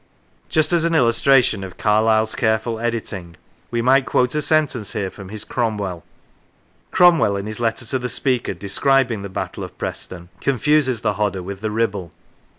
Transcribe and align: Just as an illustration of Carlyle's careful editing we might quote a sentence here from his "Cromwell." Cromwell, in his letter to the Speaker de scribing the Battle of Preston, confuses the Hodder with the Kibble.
Just 0.49 0.73
as 0.73 0.83
an 0.83 0.95
illustration 0.95 1.63
of 1.63 1.77
Carlyle's 1.77 2.33
careful 2.33 2.79
editing 2.79 3.37
we 3.69 3.83
might 3.83 4.07
quote 4.07 4.33
a 4.33 4.41
sentence 4.41 4.93
here 4.93 5.11
from 5.11 5.29
his 5.29 5.43
"Cromwell." 5.45 6.03
Cromwell, 6.89 7.37
in 7.37 7.45
his 7.45 7.59
letter 7.59 7.85
to 7.85 7.99
the 7.99 8.09
Speaker 8.09 8.55
de 8.55 8.65
scribing 8.67 9.21
the 9.21 9.29
Battle 9.29 9.63
of 9.63 9.77
Preston, 9.77 10.29
confuses 10.39 11.01
the 11.01 11.13
Hodder 11.19 11.43
with 11.43 11.61
the 11.61 11.69
Kibble. 11.69 12.11